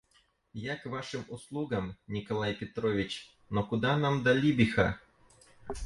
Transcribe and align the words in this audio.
Я 0.55 0.77
к 0.77 0.87
вашим 0.87 1.23
услугам, 1.29 1.95
Николай 2.07 2.55
Петрович; 2.55 3.29
но 3.51 3.63
куда 3.63 3.95
нам 3.97 4.23
до 4.23 4.33
Либиха! 4.33 4.99